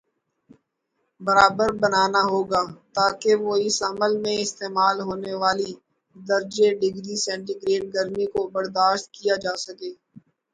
[1.21, 2.61] برابر بنانا ہوگا
[2.95, 5.71] تاکہ وہ اس عمل میں استعمال ہونے والی
[6.17, 9.91] درجے ڈگری سینٹی گریڈگرمی کو برداشت کیا جا سکے